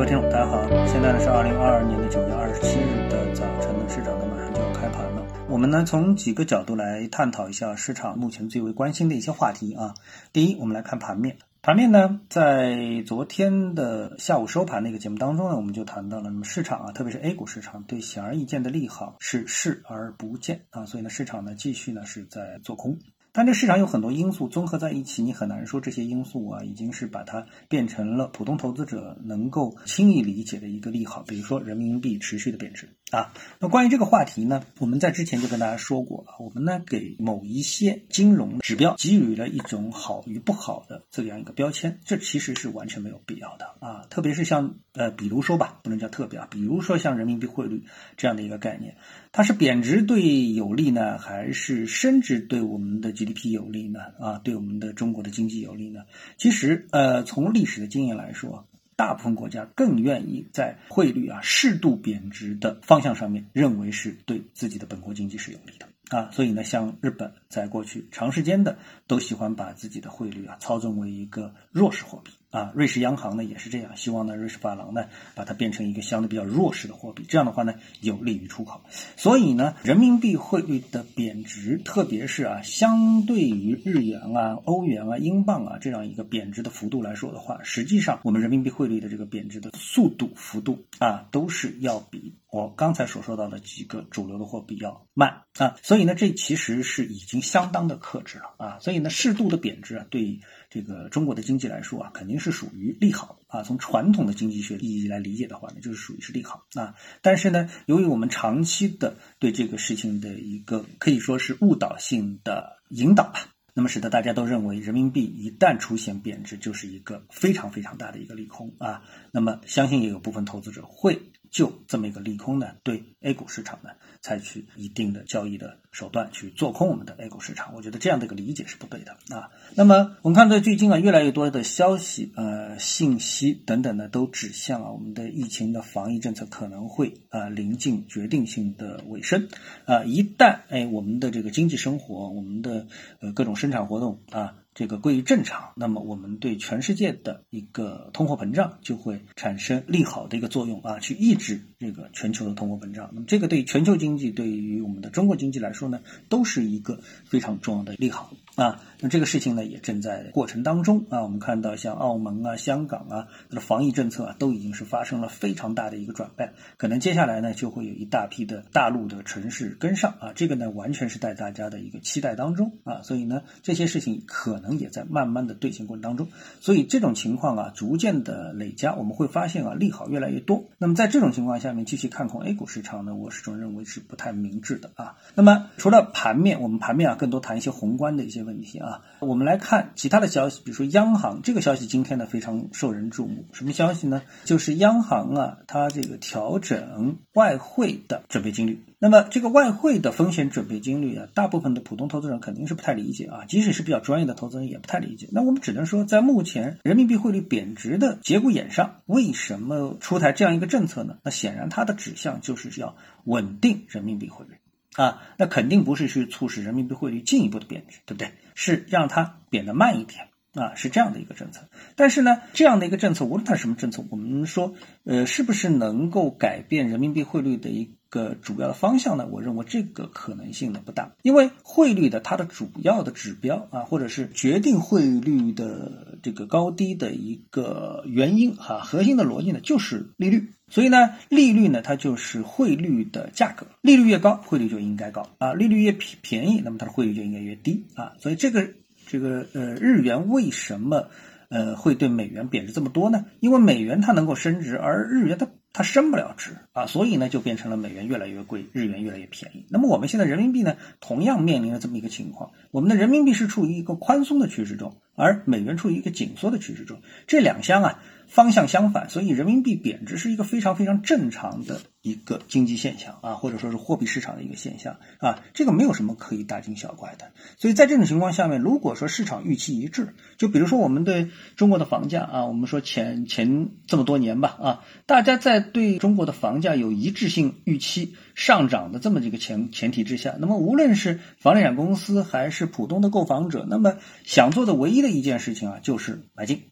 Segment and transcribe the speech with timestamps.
[0.00, 5.22] 各位听众，大家好，现在呢是二零二二年的九月二十七日的早晨呢，市场呢马上就要开盘了。
[5.46, 9.92] 我们呢从几个角度来探讨一下市场目前最为关心的一些话题啊。
[10.32, 11.36] 第一，我们来看盘面。
[11.60, 22.96] 盘面呢，在昨天的下午收盘那个节目当中呢，我们就谈到了，那么市场啊，特别是 A 股市场对显而易见的利好是视而不见啊，所以呢，市场呢继续呢是在做空。
[23.32, 31.22] 但这市场有很多因素综合在一起，你很难说这些因素啊已经是把它变成了普通投资者能够轻易理解的一个利好。
[31.22, 33.32] 比如说人民币持续的贬值啊。
[33.58, 44.06] 那关于这个话题呢，我们在之前就跟大家说过了，我们呢给某一些金融指标给予了一种好与不好的这样一个标签，这其实是完全没有必要的啊。
[44.10, 47.84] 特别是像呃，比如说吧，不能叫特别啊，比如说像人民币汇率
[48.16, 48.96] 这样的一个概念，
[49.30, 54.00] 它是贬值对有利呢，还是升值对我们的？GDP 有利呢？
[54.18, 56.00] 啊，对我们的中国的经济有利呢？
[56.38, 58.66] 其实，呃，从历史的经验来说，
[59.00, 66.30] 大部分国家更愿意在汇率啊适度贬值的方向上面，认为是对自己的本国经济是有利的啊。
[66.32, 68.76] 所以呢，像日本在过去长时间的
[69.06, 72.30] 都喜欢把自己的汇率啊操纵为一个弱势货币。
[72.50, 78.80] 啊，瑞士央行呢也是这样，希望呢瑞士法郎呢把它变成一个相对比较弱势的货币，这样的话呢有利于出口。
[79.16, 95.76] 所以呢，人民币汇率的贬值，特别是啊相对于日元啊、欧元啊、英镑啊这样一个贬值的幅度来说的话，实际上我们人民币汇率的这个贬值的速度幅度啊都是要比我刚才所说到的几个主流的货币要慢啊。
[95.80, 98.78] 所以呢，这其实是已经相当的克制了啊。
[98.80, 102.40] 所以呢，适度的贬值啊，对这个中国的经济来说啊，肯定。
[102.40, 106.94] 是属于利好啊，从传统的经济学意义来理解的话呢，就是属于是利好啊。
[107.20, 119.02] 但是呢，由于我们长期的对这个事情的一个可以说是误导性的引导吧，那么使得大家都认为人民币一旦出现贬值，就是一个非常非常大的一个利空啊。
[119.32, 121.20] 那么相信也有部分投资者会。
[121.50, 129.50] 就这么一个利空呢，对 A 股市场呢采取一定的交易的手段去做空我们的 A 股市场，我觉得这样的一个理解是不对的啊。
[129.74, 139.48] 那么我们看到最近啊，越来越多的消息、呃信息等等呢，都指向啊我们的疫情的防疫政策可能会啊临近决定性的尾声
[139.86, 140.04] 啊。
[140.04, 142.86] 一旦哎我们的这个经济生活、我们的
[143.20, 144.54] 呃各种生产活动啊。
[144.80, 153.10] 这个归于正常，那么我们对全世界的一个通货膨胀就会产生利好的一个作用啊，去抑制这个全球的通货膨胀。
[153.12, 158.80] 那么这个对全球经济，对于我们的中国经济来说呢，都是一个非常重要的利好啊。
[159.00, 161.24] 那这个事情呢，也正在过程当中啊。
[161.24, 166.54] 我们看到像澳门啊、香港啊，它的防疫政策啊，都已经是发生了非常大的一个转变。
[166.78, 170.32] 可能接下来呢，就会有一大批的大陆的城市跟上啊。
[170.34, 173.02] 这个呢，完全是在大家的一个期待当中啊。
[173.02, 176.28] 所以呢，这些事情可能也在慢慢的兑现过程当中。
[176.60, 180.64] 所以这种情况啊，逐渐的累加，我们会发现啊，利好越来越多。
[180.78, 185.16] 那么在这种情况下面，继续看空 A 股市场呢，我始终认为是不太明智的啊。
[185.34, 189.02] 那么除了盘面，我们盘面啊，更多谈一些宏观的一些问题啊。
[189.20, 193.44] 我们来看其他的消息，比如说央行这个消息今天呢非常受人注目。
[193.52, 194.22] 什么消息呢？
[194.44, 198.82] 就是央行啊，它这个调整外汇的准备金率。
[199.02, 205.26] 那么这个外汇的风险准备金率啊，大部分的普通投资人肯定是不太理解啊，即使是比较专业的投资人也不太理解。
[205.32, 211.16] 那我们只能说，在目前人民币汇率贬值的节骨眼上，为什么出台这样一个政策呢？
[211.24, 212.94] 那显然它的指向就是要
[213.24, 214.56] 稳定人民币汇率。
[214.96, 218.32] 啊，那肯定不是去促使人民币汇率进一步的贬值，对不对？
[218.54, 221.68] 是让它贬得慢一点啊，是这样的一个政策。
[221.96, 224.74] 但是呢，这样的一个政策，无论它是什么政策，我们说，
[225.04, 229.26] 呃，是不是能够改变人民币汇率的一个主要的方向呢？
[229.30, 240.50] 我认为这个可能性呢不大，因为汇率的它的主要的指标啊，或者是决定汇率的这个高低的一个原因哈，核心的逻辑呢就是利率。
[240.68, 248.12] 所以呢，利率呢，它就是汇率的价格，利率越高，汇率就应该高啊；利率越便便宜，那么它的汇率就应该越低啊。
[248.18, 248.68] 所以这个
[249.06, 251.08] 这个呃，日元为什么
[251.48, 253.24] 呃会对美元贬值这么多呢？
[253.40, 259.66] 因为美元它能够升值，而日元它它升不了值啊，所以呢就变成了美元越来越贵，日元越来越便宜。
[259.70, 268.02] 那么我们现在人民币呢，同样面临着这么一个情况，我们的人民币是处于一个宽松的趋势中，而美元处于一个紧缩的趋势中，这两相啊。
[268.30, 277.32] 方向相反，所以人民币贬值是一个非常非常正常的一个经济现象啊，或者说是货币市场的一个现象啊，这个没有什么可以大惊小怪的。
[277.58, 296.70] 所以在这种情况下面，如果说市场预期一致，就比如说我们对中国的房价啊，我们说前前这么多年吧啊，大家在对中国的房价有一致性预期上涨的这么几个前前提之下，那么无论是房地产公司还是普通的购房者，那么想做的唯一的一件事情啊，就是买进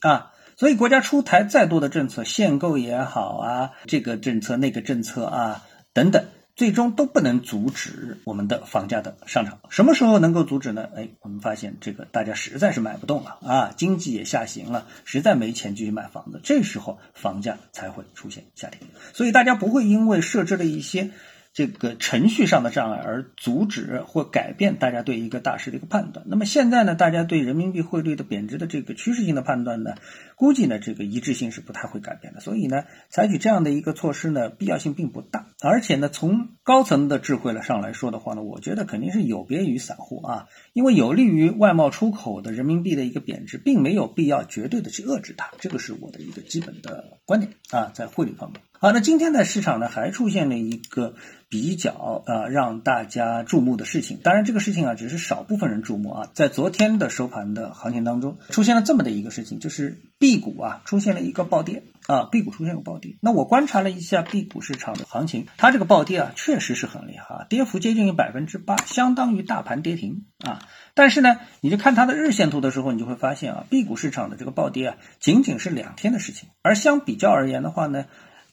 [0.00, 0.32] 啊。
[0.56, 6.24] 所以国家出台再多的政策，限购也好啊，这个政策那个政策啊等等。
[6.56, 9.58] 最终都不能阻止我们的房价的上涨。
[9.70, 10.88] 什么时候能够阻止呢？
[10.94, 18.78] 哎，我们发现这个大家实在是买不动了啊，经济也下行了，实在没钱继续买房子，这时候房价才会出现下跌。
[19.12, 21.10] 所以大家不会因为设置了一些。
[21.54, 26.26] 这个程序上的障碍而阻止或改变大家对一个大势的一个判断。
[26.28, 29.94] 那么现在呢，大家对人民币汇率的贬值的这个趋势性的判断呢，
[30.34, 32.40] 估计呢这个一致性是不太会改变的。
[32.40, 35.46] 所以呢，采取这样的一个措施呢，必要性并不大。
[35.62, 45.52] 而且呢，从高层的智慧了上来说的话呢，我觉得肯定是有别于散户啊，因为有利于外贸出口的人民币的一个贬值，并没有必要绝对的去遏制它。
[45.60, 48.60] 这个是我的一个基本的观点啊，在汇率方面。
[48.84, 51.14] 好，那今天的市场呢，还出现了一个
[51.48, 54.20] 比较呃让大家注目的事情。
[54.22, 56.28] 当然，这个事情啊，只是少部分人注目啊。
[56.34, 63.16] 在昨天的收盘的行情当中，出现了这么的一个事情，就是 B 股啊出现了一个暴跌啊，B 股出现了暴跌。
[63.22, 70.58] 那我观察了一下 B 股市场的行情，它这个暴跌啊，确实是很厉害啊，跌幅接近于百分之八，相当于大盘跌停啊。
[70.92, 78.04] 但是呢，你就看它的日线图的时候，你就会发现啊，B 股市场的这个暴跌啊，仅仅是两天的事情，而相比较而言的话呢。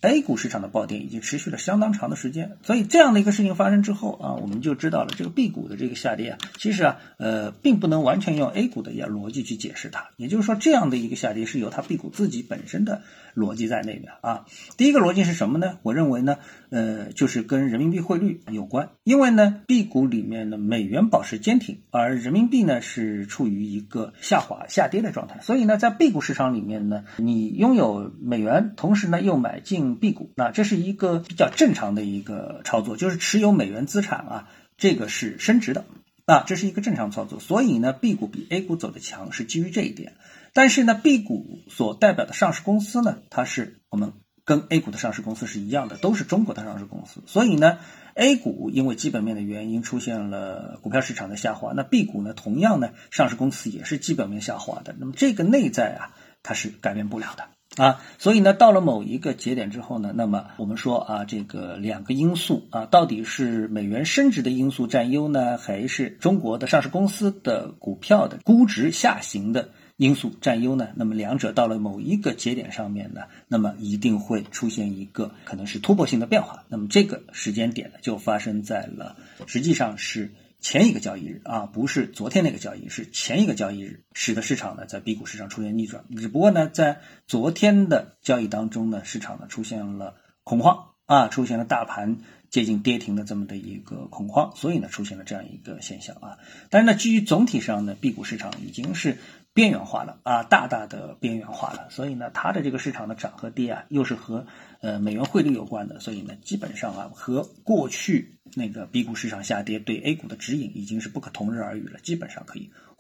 [0.01, 10.09] A 股市场的暴跌已经持续了相当长的时间，所以这样的一个事情发生之后啊，我们就知道了这个 B 股的这个下跌啊，其实啊，呃，并不能完全用 A 股的呀逻辑去解释它。
[10.17, 13.03] 也就是说，这样的一个下跌是由它 B 股自己本身的
[13.35, 14.45] 逻辑在内的啊。
[14.75, 15.77] 第一个逻辑是什么呢？
[15.83, 16.37] 我认为呢，
[16.71, 29.90] 呃，就是跟人民币汇率有关，因为呢，B 股里面的美元保持坚挺，而人民币呢是处于一个下滑下跌的状态，所以呢，在 B 股市场里面呢，你拥有美元，同时呢又买进。
[29.95, 35.85] B 股，那这是一个比较正常的一个操作，就是持有美元资产啊，这个是升值的
[36.25, 37.39] 啊，这是一个正常操作。
[37.39, 40.13] 所以呢，B 股比 A 股走的强是基于这一点。
[40.53, 47.21] 但是呢，B 股所代表的上市公司呢，它是我们跟 A 股的上市公司是一样的，都是中国的上市公司。
[47.25, 47.77] 所以呢
[48.15, 54.93] ，A 股因为基本面的原因出现了股票市场的下滑，那 B 股呢，同样呢，上市公司也是基本面下滑的。
[54.99, 57.45] 那么这个内在啊，它是改变不了的。
[57.77, 70.89] 啊，所以呢，到了某一个节点之后呢，那么我们说啊，这个两个因素啊，到底是美元升值的因素占优呢，还是中国的上市公司的股票的估值下行的因素占优呢？
[70.95, 76.65] 那么两者到了某一个节点上面呢，那么一定会出现一个可能是突破性的变化。
[76.67, 79.15] 那么这个时间点呢，就发生在了
[79.45, 80.31] 实际上是。
[80.61, 86.05] 前一个交易日啊，不是昨天那个交易日，是前一个交易日，使得市场呢在 B 股市场出现逆转。
[86.15, 92.19] 只不过呢，在昨天的交易当中呢，市场呢出现了恐慌啊，出现了大盘
[92.51, 96.37] 接近跌停的这么的一个恐慌，所以呢出现了这样一个现象啊。
[96.69, 99.17] 但是呢，基于总体上呢，B 股市场已经是
[99.53, 104.45] 边缘化了啊，大大的边缘化了，所以呢，它的这个市场的涨和跌啊，又是和
[104.81, 108.37] 呃美元汇率有关的，所以呢，基本上啊和过去。
[108.53, 112.69] 那个 B 股市场下跌对 A 股的指引已经是不可同日而语了，基本上可以